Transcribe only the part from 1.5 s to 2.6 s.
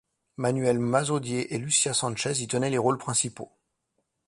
et Lucia Sanchez y